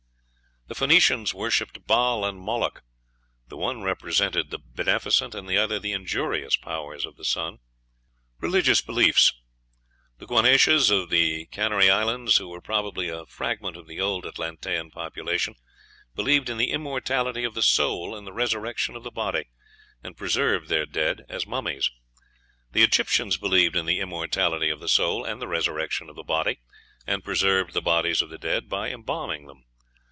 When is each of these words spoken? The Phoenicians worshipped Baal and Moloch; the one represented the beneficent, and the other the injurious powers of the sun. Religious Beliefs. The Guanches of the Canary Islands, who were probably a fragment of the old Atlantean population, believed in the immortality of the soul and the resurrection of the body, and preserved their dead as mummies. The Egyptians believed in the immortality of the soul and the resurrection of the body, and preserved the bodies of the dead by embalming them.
The 0.67 0.75
Phoenicians 0.75 1.33
worshipped 1.33 1.85
Baal 1.85 2.23
and 2.23 2.39
Moloch; 2.39 2.81
the 3.45 3.57
one 3.57 3.81
represented 3.81 4.51
the 4.51 4.57
beneficent, 4.57 5.35
and 5.35 5.45
the 5.45 5.57
other 5.57 5.79
the 5.79 5.91
injurious 5.91 6.55
powers 6.55 7.05
of 7.05 7.17
the 7.17 7.25
sun. 7.25 7.57
Religious 8.39 8.79
Beliefs. 8.79 9.33
The 10.19 10.25
Guanches 10.27 10.89
of 10.89 11.09
the 11.09 11.47
Canary 11.47 11.89
Islands, 11.89 12.37
who 12.37 12.47
were 12.47 12.61
probably 12.61 13.09
a 13.09 13.25
fragment 13.25 13.75
of 13.75 13.85
the 13.85 13.99
old 13.99 14.25
Atlantean 14.25 14.91
population, 14.91 15.55
believed 16.15 16.49
in 16.49 16.55
the 16.55 16.71
immortality 16.71 17.43
of 17.43 17.53
the 17.53 17.61
soul 17.63 18.15
and 18.15 18.25
the 18.25 18.31
resurrection 18.31 18.95
of 18.95 19.03
the 19.03 19.11
body, 19.11 19.49
and 20.01 20.15
preserved 20.15 20.69
their 20.69 20.85
dead 20.85 21.25
as 21.27 21.45
mummies. 21.45 21.91
The 22.71 22.83
Egyptians 22.83 23.35
believed 23.35 23.75
in 23.75 23.87
the 23.87 23.99
immortality 23.99 24.69
of 24.69 24.79
the 24.79 24.87
soul 24.87 25.25
and 25.25 25.41
the 25.41 25.49
resurrection 25.49 26.09
of 26.09 26.15
the 26.15 26.23
body, 26.23 26.59
and 27.05 27.25
preserved 27.25 27.73
the 27.73 27.81
bodies 27.81 28.21
of 28.21 28.29
the 28.29 28.37
dead 28.39 28.69
by 28.69 28.89
embalming 28.89 29.47
them. 29.47 29.65